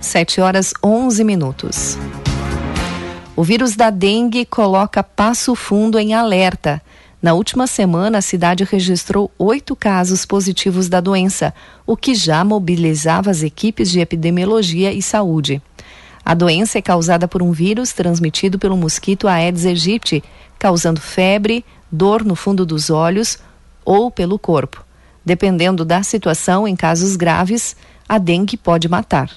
7 0.00 0.40
horas 0.40 0.72
11 0.82 1.24
minutos. 1.24 1.98
O 3.36 3.42
vírus 3.42 3.74
da 3.74 3.90
dengue 3.90 4.44
coloca 4.44 5.02
Passo 5.02 5.54
Fundo 5.54 5.98
em 5.98 6.12
alerta. 6.12 6.82
Na 7.22 7.34
última 7.34 7.66
semana, 7.66 8.18
a 8.18 8.22
cidade 8.22 8.64
registrou 8.64 9.30
oito 9.38 9.76
casos 9.76 10.24
positivos 10.24 10.88
da 10.88 11.00
doença, 11.00 11.52
o 11.86 11.94
que 11.94 12.14
já 12.14 12.42
mobilizava 12.42 13.30
as 13.30 13.42
equipes 13.42 13.90
de 13.90 14.00
epidemiologia 14.00 14.90
e 14.90 15.02
saúde. 15.02 15.60
A 16.24 16.32
doença 16.32 16.78
é 16.78 16.82
causada 16.82 17.28
por 17.28 17.42
um 17.42 17.52
vírus 17.52 17.92
transmitido 17.92 18.58
pelo 18.58 18.76
mosquito 18.76 19.28
Aedes 19.28 19.66
aegypti, 19.66 20.24
causando 20.58 21.00
febre, 21.00 21.62
dor 21.92 22.24
no 22.24 22.34
fundo 22.34 22.64
dos 22.64 22.88
olhos 22.88 23.38
ou 23.84 24.10
pelo 24.10 24.38
corpo. 24.38 24.82
Dependendo 25.22 25.84
da 25.84 26.02
situação, 26.02 26.66
em 26.66 26.74
casos 26.74 27.16
graves, 27.16 27.76
a 28.08 28.16
dengue 28.16 28.56
pode 28.56 28.88
matar. 28.88 29.30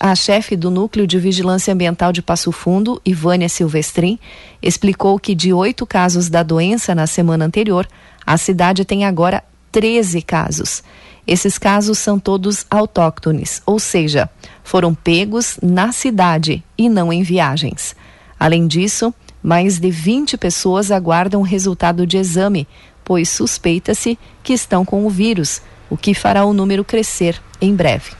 A 0.00 0.14
chefe 0.14 0.56
do 0.56 0.70
Núcleo 0.70 1.06
de 1.06 1.18
Vigilância 1.18 1.72
Ambiental 1.72 2.12
de 2.12 2.22
Passo 2.22 2.52
Fundo, 2.52 3.00
Ivânia 3.04 3.48
Silvestrin, 3.48 4.18
explicou 4.62 5.18
que 5.18 5.34
de 5.34 5.52
oito 5.52 5.86
casos 5.86 6.28
da 6.28 6.42
doença 6.42 6.94
na 6.94 7.06
semana 7.06 7.44
anterior, 7.44 7.88
a 8.26 8.36
cidade 8.36 8.84
tem 8.84 9.04
agora 9.04 9.42
13 9.72 10.22
casos. 10.22 10.82
Esses 11.26 11.58
casos 11.58 11.98
são 11.98 12.18
todos 12.18 12.66
autóctones, 12.70 13.62
ou 13.64 13.78
seja, 13.78 14.28
foram 14.64 14.94
pegos 14.94 15.58
na 15.62 15.92
cidade 15.92 16.62
e 16.76 16.88
não 16.88 17.12
em 17.12 17.22
viagens. 17.22 17.94
Além 18.38 18.66
disso, 18.66 19.14
mais 19.42 19.78
de 19.78 19.90
20 19.90 20.36
pessoas 20.36 20.90
aguardam 20.90 21.40
o 21.40 21.44
resultado 21.44 22.06
de 22.06 22.16
exame, 22.16 22.66
pois 23.04 23.28
suspeita-se 23.28 24.18
que 24.42 24.52
estão 24.52 24.84
com 24.84 25.06
o 25.06 25.10
vírus, 25.10 25.62
o 25.88 25.96
que 25.96 26.14
fará 26.14 26.44
o 26.44 26.52
número 26.52 26.84
crescer 26.84 27.40
em 27.60 27.74
breve. 27.74 28.19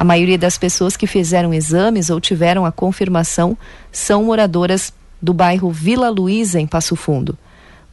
A 0.00 0.04
maioria 0.04 0.38
das 0.38 0.56
pessoas 0.56 0.96
que 0.96 1.06
fizeram 1.06 1.52
exames 1.52 2.08
ou 2.08 2.18
tiveram 2.18 2.64
a 2.64 2.72
confirmação 2.72 3.54
são 3.92 4.24
moradoras 4.24 4.94
do 5.20 5.34
bairro 5.34 5.70
Vila 5.70 6.08
Luísa, 6.08 6.58
em 6.58 6.66
Passo 6.66 6.96
Fundo. 6.96 7.36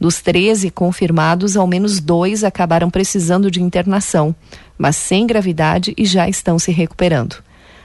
Dos 0.00 0.22
13 0.22 0.70
confirmados, 0.70 1.54
ao 1.54 1.66
menos 1.66 2.00
dois 2.00 2.44
acabaram 2.44 2.88
precisando 2.88 3.50
de 3.50 3.62
internação, 3.62 4.34
mas 4.78 4.96
sem 4.96 5.26
gravidade 5.26 5.92
e 5.98 6.06
já 6.06 6.26
estão 6.26 6.58
se 6.58 6.72
recuperando. 6.72 7.36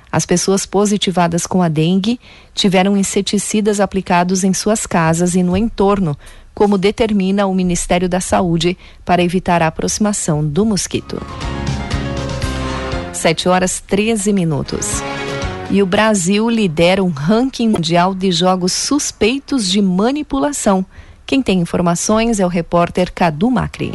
As 0.09 0.25
pessoas 0.25 0.65
positivadas 0.65 1.45
com 1.45 1.61
a 1.61 1.67
dengue 1.67 2.17
tiveram 2.53 2.95
inseticidas 2.95 3.81
aplicados 3.81 4.45
em 4.45 4.53
suas 4.53 4.85
casas 4.85 5.35
e 5.35 5.43
no 5.43 5.57
entorno, 5.57 6.17
como 6.53 6.77
determina 6.77 7.45
o 7.45 7.53
Ministério 7.53 8.07
da 8.07 8.21
Saúde, 8.21 8.77
para 9.03 9.21
evitar 9.21 9.61
a 9.61 9.67
aproximação 9.67 10.47
do 10.47 10.65
mosquito. 10.65 11.21
7 13.13 13.47
horas 13.47 13.79
13 13.79 14.33
minutos. 14.33 15.01
E 15.71 15.81
o 15.81 15.85
Brasil 15.85 16.49
lidera 16.49 17.03
um 17.03 17.09
ranking 17.09 17.69
mundial 17.69 18.13
de 18.13 18.31
jogos 18.31 18.73
suspeitos 18.73 19.71
de 19.71 19.81
manipulação 19.81 20.85
quem 21.25 21.41
tem 21.41 21.59
informações 21.59 22.39
é 22.39 22.45
o 22.45 22.49
repórter 22.49 23.11
Cadu 23.13 23.49
Macri. 23.49 23.93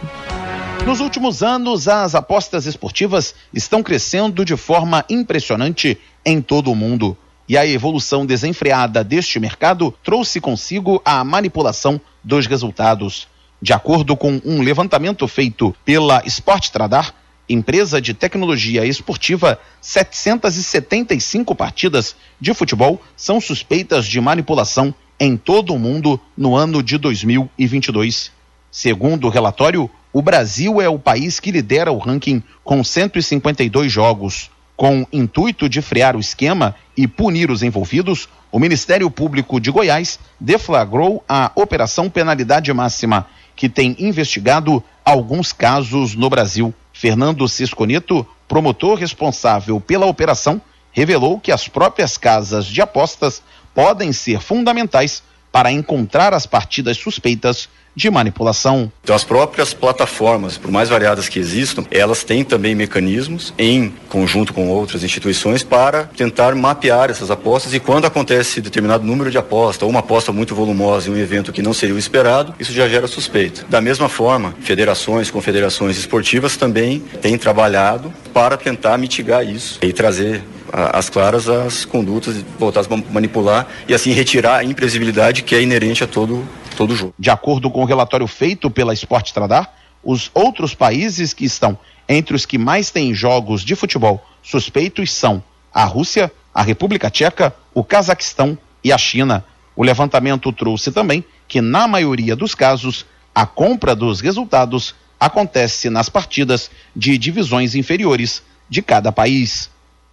Nos 0.86 1.00
últimos 1.00 1.42
anos, 1.42 1.86
as 1.86 2.14
apostas 2.14 2.64
esportivas 2.66 3.34
estão 3.52 3.82
crescendo 3.82 4.44
de 4.44 4.56
forma 4.56 5.04
impressionante 5.10 5.98
em 6.24 6.40
todo 6.40 6.72
o 6.72 6.76
mundo. 6.76 7.16
E 7.46 7.56
a 7.56 7.66
evolução 7.66 8.24
desenfreada 8.24 9.04
deste 9.04 9.38
mercado 9.38 9.94
trouxe 10.02 10.40
consigo 10.40 11.02
a 11.04 11.22
manipulação 11.22 12.00
dos 12.24 12.46
resultados. 12.46 13.28
De 13.60 13.72
acordo 13.72 14.16
com 14.16 14.40
um 14.44 14.62
levantamento 14.62 15.26
feito 15.28 15.74
pela 15.84 16.22
Sport 16.24 16.70
Tradar, 16.70 17.14
empresa 17.48 18.00
de 18.00 18.12
tecnologia 18.12 18.84
esportiva, 18.84 19.58
775 19.80 21.54
partidas 21.54 22.14
de 22.40 22.52
futebol 22.52 23.00
são 23.16 23.40
suspeitas 23.40 24.06
de 24.06 24.20
manipulação 24.20 24.94
em 25.18 25.36
todo 25.36 25.74
o 25.74 25.78
mundo 25.78 26.20
no 26.36 26.54
ano 26.54 26.82
de 26.82 26.98
2022. 26.98 28.30
Segundo 28.70 29.26
o 29.26 29.30
relatório, 29.30 29.90
o 30.12 30.22
Brasil 30.22 30.80
é 30.80 30.88
o 30.88 30.98
país 30.98 31.40
que 31.40 31.50
lidera 31.50 31.90
o 31.90 31.98
ranking 31.98 32.42
com 32.62 32.84
152 32.84 33.90
jogos. 33.90 34.50
Com 34.76 35.04
intuito 35.12 35.68
de 35.68 35.82
frear 35.82 36.14
o 36.14 36.20
esquema 36.20 36.74
e 36.96 37.08
punir 37.08 37.50
os 37.50 37.62
envolvidos, 37.64 38.28
o 38.52 38.58
Ministério 38.58 39.10
Público 39.10 39.60
de 39.60 39.70
Goiás 39.70 40.20
deflagrou 40.38 41.24
a 41.28 41.50
Operação 41.54 42.08
Penalidade 42.08 42.72
Máxima, 42.72 43.26
que 43.56 43.68
tem 43.68 43.96
investigado 43.98 44.82
alguns 45.04 45.52
casos 45.52 46.14
no 46.14 46.30
Brasil. 46.30 46.72
Fernando 46.98 47.46
Cisconito, 47.46 48.26
promotor 48.48 48.98
responsável 48.98 49.80
pela 49.80 50.06
operação, 50.06 50.60
revelou 50.90 51.38
que 51.38 51.52
as 51.52 51.68
próprias 51.68 52.18
casas 52.18 52.66
de 52.66 52.80
apostas 52.80 53.40
podem 53.72 54.12
ser 54.12 54.40
fundamentais 54.40 55.22
para 55.50 55.72
encontrar 55.72 56.34
as 56.34 56.46
partidas 56.46 56.96
suspeitas 56.96 57.68
de 57.98 58.08
manipulação. 58.08 58.92
Então, 59.02 59.16
as 59.16 59.24
próprias 59.24 59.74
plataformas, 59.74 60.56
por 60.56 60.70
mais 60.70 60.88
variadas 60.88 61.28
que 61.28 61.40
existam, 61.40 61.84
elas 61.90 62.22
têm 62.22 62.44
também 62.44 62.72
mecanismos, 62.72 63.52
em 63.58 63.92
conjunto 64.08 64.54
com 64.54 64.68
outras 64.68 65.02
instituições, 65.02 65.64
para 65.64 66.04
tentar 66.04 66.54
mapear 66.54 67.10
essas 67.10 67.28
apostas 67.28 67.74
e 67.74 67.80
quando 67.80 68.04
acontece 68.04 68.60
determinado 68.60 69.04
número 69.04 69.32
de 69.32 69.38
apostas 69.38 69.82
ou 69.82 69.90
uma 69.90 69.98
aposta 69.98 70.30
muito 70.30 70.54
volumosa 70.54 71.10
em 71.10 71.12
um 71.12 71.16
evento 71.16 71.52
que 71.52 71.60
não 71.60 71.74
seria 71.74 71.96
o 71.96 71.98
esperado, 71.98 72.54
isso 72.60 72.72
já 72.72 72.88
gera 72.88 73.08
suspeita. 73.08 73.64
Da 73.68 73.80
mesma 73.80 74.08
forma, 74.08 74.54
federações, 74.60 75.28
confederações 75.28 75.98
esportivas 75.98 76.56
também 76.56 77.00
têm 77.20 77.36
trabalhado 77.36 78.12
para 78.32 78.56
tentar 78.56 78.96
mitigar 78.96 79.44
isso 79.44 79.80
e 79.82 79.92
trazer 79.92 80.44
as 80.72 81.08
claras 81.08 81.48
as 81.48 81.84
condutas 81.84 82.36
voltadas 82.58 82.86
para 82.86 82.96
manipular 83.10 83.66
e 83.86 83.94
assim 83.94 84.12
retirar 84.12 84.58
a 84.58 84.64
imprevisibilidade 84.64 85.42
que 85.42 85.54
é 85.54 85.62
inerente 85.62 86.04
a 86.04 86.06
todo 86.06 86.46
todo 86.76 86.94
jogo. 86.94 87.12
De 87.18 87.28
acordo 87.28 87.70
com 87.70 87.82
o 87.82 87.84
relatório 87.84 88.26
feito 88.26 88.70
pela 88.70 88.94
Sport 88.94 89.32
Tradar, 89.32 89.74
os 90.02 90.30
outros 90.32 90.74
países 90.74 91.32
que 91.32 91.44
estão 91.44 91.76
entre 92.08 92.36
os 92.36 92.46
que 92.46 92.56
mais 92.56 92.90
têm 92.90 93.12
jogos 93.12 93.62
de 93.62 93.74
futebol 93.74 94.24
suspeitos 94.42 95.12
são 95.12 95.42
a 95.72 95.84
Rússia, 95.84 96.32
a 96.54 96.62
República 96.62 97.10
Tcheca, 97.10 97.54
o 97.74 97.84
Cazaquistão 97.84 98.56
e 98.82 98.92
a 98.92 98.98
China. 98.98 99.44
O 99.76 99.82
levantamento 99.82 100.52
trouxe 100.52 100.90
também 100.90 101.24
que, 101.46 101.60
na 101.60 101.86
maioria 101.86 102.34
dos 102.34 102.54
casos, 102.54 103.04
a 103.34 103.44
compra 103.44 103.94
dos 103.94 104.20
resultados 104.20 104.94
acontece 105.20 105.90
nas 105.90 106.08
partidas 106.08 106.70
de 106.94 107.18
divisões 107.18 107.74
inferiores 107.74 108.42
de 108.68 108.82
cada 108.82 109.12
país. 109.12 109.70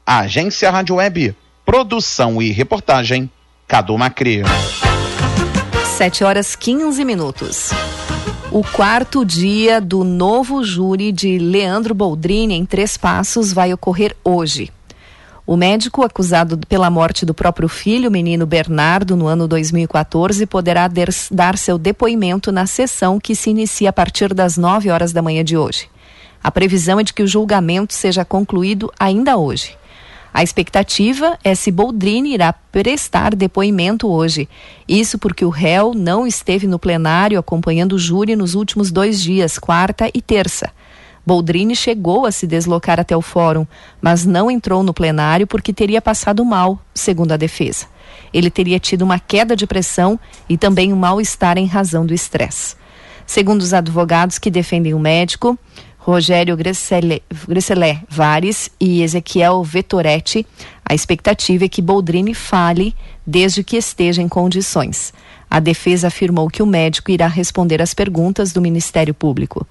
Agência 0.08 0.70
Rádio 0.70 0.98
Web, 0.98 1.36
produção 1.66 2.40
e 2.40 2.52
reportagem, 2.52 3.28
Cadu 3.68 3.98
Macri. 3.98 4.44
7 5.98 6.24
horas 6.24 6.56
15 6.56 7.04
minutos. 7.04 7.72
O 8.52 8.64
quarto 8.64 9.26
dia 9.26 9.82
do 9.82 10.04
novo 10.04 10.64
júri 10.64 11.12
de 11.12 11.40
Leandro 11.40 11.96
Boldrini 11.96 12.54
em 12.54 12.64
Três 12.68 12.98
Passos 12.98 13.52
vai 13.52 13.74
ocorrer 13.74 14.16
hoje. 14.24 14.72
O 15.44 15.58
médico 15.58 16.04
acusado 16.04 16.60
pela 16.70 16.92
morte 16.92 17.26
do 17.26 17.34
próprio 17.34 17.68
filho, 17.68 18.12
menino 18.12 18.46
Bernardo, 18.46 19.16
no 19.16 19.26
ano 19.26 19.48
2014, 19.48 20.46
poderá 20.46 20.88
dar 21.32 21.58
seu 21.58 21.80
depoimento 21.80 22.52
na 22.52 22.68
sessão 22.68 23.20
que 23.20 23.34
se 23.34 23.50
inicia 23.50 23.90
a 23.90 23.94
partir 23.94 24.36
das 24.36 24.56
9 24.56 24.92
horas 24.92 25.12
da 25.12 25.24
manhã 25.24 25.44
de 25.44 25.58
hoje. 25.58 25.90
A 26.44 26.52
previsão 26.52 27.00
é 27.00 27.04
de 27.04 27.12
que 27.12 27.24
o 27.24 27.28
julgamento 27.28 27.92
seja 27.92 28.24
concluído 28.24 28.94
ainda 29.00 29.36
hoje. 29.36 29.76
A 30.36 30.44
expectativa 30.44 31.40
é 31.46 31.56
se 31.56 31.72
Boldrini 31.72 32.34
irá 32.34 32.52
prestar 32.52 33.34
depoimento 33.34 34.10
hoje. 34.10 34.50
Isso 34.86 35.18
porque 35.18 35.46
o 35.46 35.50
réu 35.50 35.94
não 35.94 36.28
esteve 36.28 36.68
no 36.68 36.78
plenário 36.78 37.40
acompanhando 37.40 37.94
o 37.94 37.98
júri 37.98 38.36
nos 38.36 38.54
últimos 38.54 38.92
dois 38.92 39.22
dias, 39.22 39.58
quarta 39.58 40.12
e 40.14 40.22
terça. 40.22 40.72
Boldrini 41.26 41.74
chegou 41.74 42.26
a 42.26 42.34
se 42.34 42.46
deslocar 42.46 43.00
até 43.00 43.16
o 43.16 43.22
fórum, 43.22 43.66
mas 44.02 44.26
não 44.26 44.52
entrou 44.52 44.84
no 44.84 44.94
plenário 44.94 45.48
porque 45.48 45.72
teria 45.72 46.02
passado 46.02 46.44
mal, 46.44 46.82
segundo 46.94 47.32
a 47.32 47.38
defesa. 47.38 47.86
Ele 48.34 48.50
teria 48.50 48.78
tido 48.78 49.04
uma 49.04 49.18
queda 49.18 49.56
de 49.56 49.66
pressão 49.66 50.20
e 50.50 50.58
também 50.58 50.92
um 50.92 50.98
mal-estar 50.98 51.58
em 51.58 51.66
razão 51.66 52.06
do 52.06 52.14
estresse. 52.14 52.76
Segundo 53.26 53.62
os 53.62 53.74
advogados 53.74 54.38
que 54.38 54.52
defendem 54.52 54.94
o 54.94 55.00
médico, 55.00 55.58
Rogério 56.06 56.56
Gresselé 56.56 58.04
Vares 58.08 58.70
e 58.80 59.02
Ezequiel 59.02 59.64
Vettoretti, 59.64 60.46
a 60.88 60.94
expectativa 60.94 61.66
é 61.66 61.68
que 61.68 61.82
Boldrini 61.82 62.36
fale 62.36 62.94
desde 63.26 63.64
que 63.64 63.76
esteja 63.76 64.22
em 64.22 64.28
condições. 64.28 65.12
A 65.50 65.60
defesa 65.60 66.10
afirmou 66.10 66.48
que 66.48 66.62
o 66.62 66.66
médico 66.68 67.10
irá 67.10 67.26
responder 67.26 67.82
às 67.82 67.96
perguntas 67.96 68.54
do 68.54 68.62
Ministério 68.62 69.16
Público. 69.16 69.66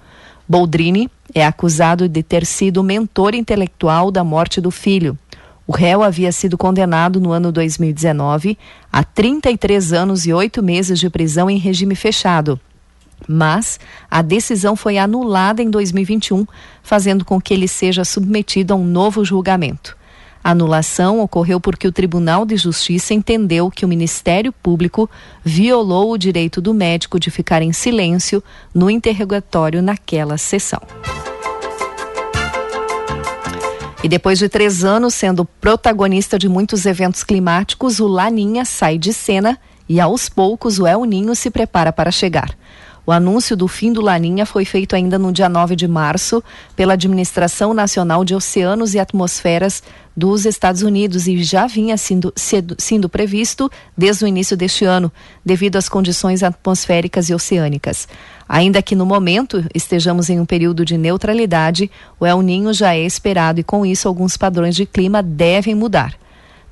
Boldrini 0.45 1.09
é 1.33 1.45
acusado 1.45 2.09
de 2.09 2.21
ter 2.21 2.45
sido 2.45 2.83
mentor 2.83 3.33
intelectual 3.33 4.11
da 4.11 4.21
morte 4.21 4.59
do 4.59 4.71
filho. 4.71 5.17
O 5.65 5.71
réu 5.71 6.03
havia 6.03 6.33
sido 6.33 6.57
condenado 6.57 7.21
no 7.21 7.31
ano 7.31 7.49
2019 7.49 8.57
a 8.91 9.05
33 9.05 9.93
anos 9.93 10.25
e 10.25 10.33
oito 10.33 10.61
meses 10.61 10.99
de 10.99 11.09
prisão 11.09 11.49
em 11.49 11.57
regime 11.57 11.95
fechado. 11.95 12.59
Mas 13.27 13.79
a 14.09 14.21
decisão 14.21 14.75
foi 14.75 14.97
anulada 14.97 15.61
em 15.61 15.69
2021, 15.69 16.45
fazendo 16.83 17.25
com 17.25 17.41
que 17.41 17.53
ele 17.53 17.67
seja 17.67 18.05
submetido 18.05 18.73
a 18.73 18.77
um 18.77 18.85
novo 18.85 19.25
julgamento. 19.25 19.97
A 20.43 20.51
anulação 20.51 21.21
ocorreu 21.21 21.59
porque 21.59 21.87
o 21.87 21.91
Tribunal 21.91 22.45
de 22.45 22.55
Justiça 22.55 23.15
entendeu 23.15 23.71
que 23.71 23.83
o 23.83 23.87
Ministério 23.87 24.51
Público 24.51 25.09
violou 25.43 26.11
o 26.11 26.17
direito 26.19 26.61
do 26.61 26.71
médico 26.71 27.19
de 27.19 27.31
ficar 27.31 27.63
em 27.63 27.73
silêncio 27.73 28.43
no 28.71 28.87
interrogatório 28.87 29.81
naquela 29.81 30.37
sessão. 30.37 30.81
E 34.03 34.07
depois 34.07 34.37
de 34.37 34.47
três 34.47 34.83
anos 34.83 35.15
sendo 35.15 35.45
protagonista 35.45 36.37
de 36.37 36.47
muitos 36.47 36.85
eventos 36.85 37.23
climáticos, 37.23 37.99
o 37.99 38.05
Laninha 38.05 38.63
sai 38.63 38.99
de 38.99 39.11
cena 39.11 39.57
e 39.89 39.99
aos 39.99 40.29
poucos 40.29 40.77
o 40.77 40.85
El 40.85 41.05
Ninho 41.05 41.35
se 41.35 41.49
prepara 41.49 41.91
para 41.91 42.11
chegar. 42.11 42.55
O 43.05 43.11
anúncio 43.11 43.55
do 43.55 43.67
fim 43.67 43.93
do 43.93 44.01
Laninha 44.01 44.45
foi 44.45 44.65
feito 44.65 44.95
ainda 44.95 45.19
no 45.19 45.31
dia 45.31 45.47
9 45.47 45.75
de 45.75 45.87
março 45.87 46.43
pela 46.75 46.93
Administração 46.93 47.73
Nacional 47.73 48.25
de 48.25 48.33
Oceanos 48.33 48.95
e 48.95 48.99
Atmosferas 48.99 49.83
dos 50.17 50.45
Estados 50.45 50.81
Unidos 50.81 51.27
e 51.27 51.43
já 51.43 51.67
vinha 51.67 51.97
sendo, 51.97 52.33
sendo 52.79 53.07
previsto 53.07 53.69
desde 53.95 54.25
o 54.25 54.27
início 54.27 54.57
deste 54.57 54.85
ano, 54.85 55.11
devido 55.45 55.75
às 55.75 55.87
condições 55.87 56.41
atmosféricas 56.41 57.29
e 57.29 57.33
oceânicas. 57.33 58.07
Ainda 58.49 58.81
que 58.81 58.95
no 58.95 59.05
momento 59.05 59.63
estejamos 59.75 60.29
em 60.29 60.39
um 60.39 60.45
período 60.45 60.83
de 60.83 60.97
neutralidade, 60.97 61.91
o 62.19 62.25
El 62.25 62.41
Ninho 62.41 62.73
já 62.73 62.95
é 62.95 63.01
esperado 63.01 63.59
e 63.59 63.63
com 63.63 63.85
isso 63.85 64.07
alguns 64.07 64.35
padrões 64.35 64.75
de 64.75 64.85
clima 64.85 65.21
devem 65.21 65.75
mudar. 65.75 66.15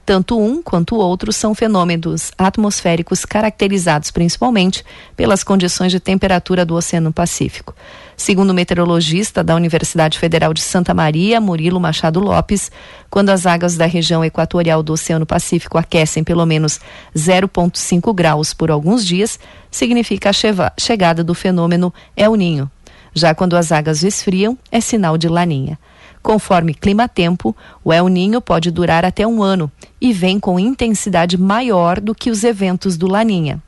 Tanto 0.06 0.38
um 0.38 0.62
quanto 0.62 0.96
o 0.96 1.00
outro 1.00 1.32
são 1.32 1.56
fenômenos 1.56 2.34
atmosféricos 2.38 3.24
caracterizados 3.24 4.12
principalmente 4.12 4.84
pelas 5.16 5.46
condições 5.46 5.94
de 5.94 6.00
temperatura 6.00 6.66
do 6.66 6.76
Oceano 6.76 7.14
Pacífico. 7.14 7.74
Segundo 8.18 8.50
o 8.50 8.54
meteorologista 8.54 9.42
da 9.42 9.56
Universidade 9.56 10.20
Federal 10.20 10.54
de 10.54 10.62
Santa 10.62 10.94
Maria, 10.94 11.40
Murilo 11.40 11.80
Machado 11.80 12.20
Lopes, 12.20 12.70
quando 13.10 13.30
as 13.30 13.46
águas 13.46 13.78
da 13.78 13.86
região 13.86 14.26
equatorial 14.26 14.84
do 14.84 14.92
Oceano 14.92 15.26
Pacífico 15.26 15.78
aquecem 15.78 16.22
pelo 16.22 16.46
menos 16.46 16.82
0,5 17.16 18.14
graus 18.14 18.54
por 18.54 18.70
alguns 18.70 19.06
dias, 19.06 19.40
significa 19.72 20.32
a 20.32 20.72
chegada 20.78 21.24
do 21.24 21.34
fenômeno 21.34 21.94
El 22.16 22.36
Ninho. 22.36 22.70
Já 23.14 23.34
quando 23.34 23.56
as 23.56 23.72
águas 23.72 24.04
esfriam, 24.04 24.58
é 24.70 24.82
sinal 24.82 25.18
de 25.18 25.30
laninha. 25.30 25.80
Conforme 26.24 26.74
clima-tempo, 26.74 27.54
o 27.84 27.92
El 27.92 28.08
Ninho 28.08 28.40
pode 28.40 28.72
durar 28.72 29.04
até 29.04 29.28
um 29.28 29.44
ano 29.44 29.70
e 30.00 30.14
vem 30.14 30.40
com 30.40 30.58
intensidade 30.58 31.38
maior 31.38 32.00
do 32.00 32.16
que 32.16 32.32
os 32.32 32.46
eventos 32.46 32.96
do 32.96 33.08
Laninha. 33.08 33.62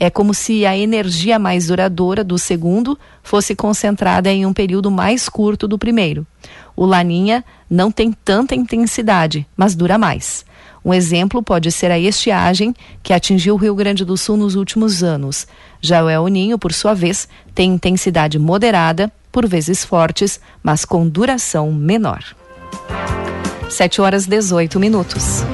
É 0.00 0.08
como 0.08 0.32
se 0.32 0.64
a 0.64 0.76
energia 0.76 1.38
mais 1.38 1.66
duradoura 1.66 2.24
do 2.24 2.38
segundo 2.38 2.98
fosse 3.22 3.54
concentrada 3.54 4.32
em 4.32 4.46
um 4.46 4.54
período 4.54 4.90
mais 4.90 5.28
curto 5.28 5.68
do 5.68 5.78
primeiro. 5.78 6.26
O 6.74 6.86
Laninha 6.86 7.44
não 7.68 7.90
tem 7.90 8.10
tanta 8.12 8.54
intensidade, 8.54 9.46
mas 9.54 9.74
dura 9.74 9.98
mais. 9.98 10.46
Um 10.82 10.94
exemplo 10.94 11.42
pode 11.42 11.70
ser 11.70 11.90
a 11.90 11.98
estiagem 11.98 12.74
que 13.02 13.12
atingiu 13.12 13.54
o 13.54 13.58
Rio 13.58 13.74
Grande 13.74 14.04
do 14.04 14.16
Sul 14.16 14.38
nos 14.38 14.54
últimos 14.54 15.02
anos. 15.02 15.46
Já 15.80 16.02
o 16.02 16.08
El 16.08 16.26
Ninho, 16.28 16.58
por 16.58 16.72
sua 16.72 16.94
vez, 16.94 17.28
tem 17.54 17.74
intensidade 17.74 18.38
moderada 18.38 19.12
por 19.38 19.46
vezes 19.46 19.84
fortes, 19.84 20.40
mas 20.60 20.84
com 20.84 21.08
duração 21.08 21.70
menor. 21.70 22.24
7 23.70 24.00
horas 24.00 24.26
18 24.26 24.80
minutos. 24.80 25.44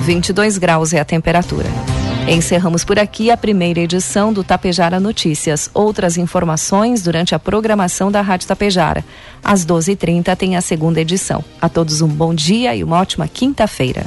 22 0.00 0.56
graus 0.56 0.94
é 0.94 1.00
a 1.00 1.04
temperatura. 1.04 1.68
Encerramos 2.26 2.86
por 2.86 2.98
aqui 2.98 3.30
a 3.30 3.36
primeira 3.36 3.80
edição 3.80 4.32
do 4.32 4.42
Tapejara 4.42 4.98
Notícias. 4.98 5.68
Outras 5.74 6.16
informações 6.16 7.02
durante 7.02 7.34
a 7.34 7.38
programação 7.38 8.10
da 8.10 8.22
Rádio 8.22 8.48
Tapejara. 8.48 9.04
Às 9.44 9.66
12h30 9.66 10.34
tem 10.36 10.56
a 10.56 10.62
segunda 10.62 11.02
edição. 11.02 11.44
A 11.60 11.68
todos 11.68 12.00
um 12.00 12.08
bom 12.08 12.34
dia 12.34 12.74
e 12.74 12.82
uma 12.82 12.98
ótima 12.98 13.28
quinta-feira. 13.28 14.06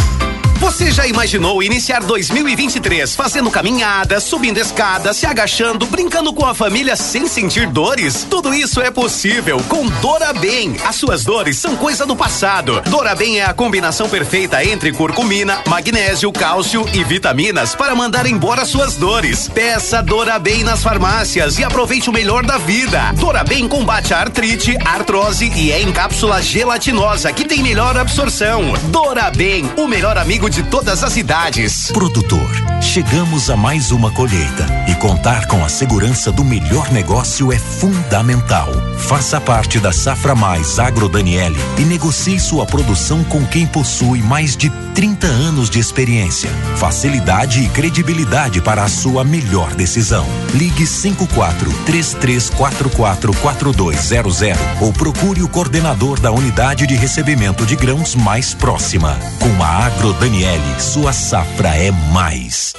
Você 0.61 0.91
já 0.91 1.07
imaginou 1.07 1.63
iniciar 1.63 2.01
2023 2.01 3.15
fazendo 3.15 3.49
caminhada, 3.49 4.19
subindo 4.19 4.59
escada, 4.59 5.11
se 5.11 5.25
agachando, 5.25 5.87
brincando 5.87 6.31
com 6.31 6.45
a 6.45 6.53
família 6.53 6.95
sem 6.95 7.27
sentir 7.27 7.65
dores? 7.65 8.27
Tudo 8.29 8.53
isso 8.53 8.79
é 8.79 8.91
possível 8.91 9.57
com 9.67 9.87
Dora 9.87 10.31
Bem. 10.33 10.75
As 10.85 10.97
suas 10.97 11.25
dores 11.25 11.57
são 11.57 11.75
coisa 11.75 12.05
do 12.05 12.15
passado. 12.15 12.79
Dora 12.85 13.15
Bem 13.15 13.39
é 13.39 13.45
a 13.45 13.55
combinação 13.55 14.07
perfeita 14.07 14.63
entre 14.63 14.91
curcumina, 14.91 15.63
magnésio, 15.65 16.31
cálcio 16.31 16.87
e 16.93 17.03
vitaminas 17.03 17.73
para 17.73 17.95
mandar 17.95 18.27
embora 18.27 18.63
suas 18.63 18.95
dores. 18.95 19.49
Peça 19.49 19.99
Dora 20.03 20.37
Bem 20.37 20.63
nas 20.63 20.83
farmácias 20.83 21.57
e 21.57 21.63
aproveite 21.63 22.07
o 22.07 22.13
melhor 22.13 22.45
da 22.45 22.59
vida. 22.59 23.11
Dora 23.15 23.43
Bem 23.43 23.67
combate 23.67 24.13
a 24.13 24.19
artrite, 24.19 24.77
artrose 24.85 25.51
e 25.55 25.71
é 25.71 25.81
em 25.81 25.91
cápsula 25.91 26.39
gelatinosa 26.39 27.33
que 27.33 27.45
tem 27.45 27.63
melhor 27.63 27.97
absorção. 27.97 28.73
Dora 28.91 29.31
Bem, 29.31 29.67
o 29.75 29.87
melhor 29.87 30.19
amigo 30.19 30.50
de 30.51 30.63
todas 30.63 31.01
as 31.01 31.15
idades. 31.15 31.89
Produtor, 31.93 32.51
chegamos 32.81 33.49
a 33.49 33.55
mais 33.55 33.89
uma 33.89 34.11
colheita 34.11 34.65
e 34.85 34.93
contar 34.95 35.47
com 35.47 35.63
a 35.63 35.69
segurança 35.69 36.29
do 36.29 36.43
melhor 36.43 36.91
negócio 36.91 37.53
é 37.53 37.57
fundamental. 37.57 38.69
Faça 38.97 39.39
parte 39.39 39.79
da 39.79 39.93
Safra 39.93 40.35
Mais 40.35 40.77
Agro 40.77 41.07
Daniele 41.07 41.55
e 41.77 41.85
negocie 41.85 42.37
sua 42.37 42.65
produção 42.65 43.23
com 43.23 43.45
quem 43.45 43.65
possui 43.65 44.21
mais 44.21 44.57
de 44.57 44.69
30 44.93 45.25
anos 45.25 45.69
de 45.69 45.79
experiência, 45.79 46.49
facilidade 46.75 47.63
e 47.63 47.69
credibilidade 47.69 48.61
para 48.61 48.83
a 48.83 48.89
sua 48.89 49.23
melhor 49.23 49.73
decisão. 49.73 50.27
Ligue 50.53 50.85
54 50.85 51.71
3344 51.85 53.33
4200 53.37 54.41
ou 54.81 54.91
procure 54.91 55.41
o 55.41 55.47
coordenador 55.47 56.19
da 56.19 56.31
unidade 56.31 56.85
de 56.85 56.95
recebimento 56.95 57.65
de 57.65 57.77
grãos 57.77 58.15
mais 58.15 58.53
próxima. 58.53 59.17
Com 59.39 59.63
a 59.63 59.85
Agro 59.85 60.11
Daniele, 60.13 60.40
sua 60.79 61.13
safra 61.13 61.69
é 61.75 61.91
mais. 62.11 62.73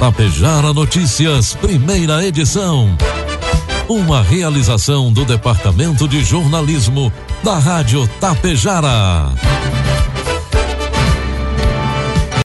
Tapejara 0.00 0.72
Notícias, 0.72 1.54
primeira 1.54 2.24
edição. 2.24 2.96
Uma 3.86 4.22
realização 4.22 5.12
do 5.12 5.24
Departamento 5.26 6.08
de 6.08 6.24
Jornalismo 6.24 7.12
da 7.44 7.58
Rádio 7.58 8.08
Tapejara. 8.18 9.30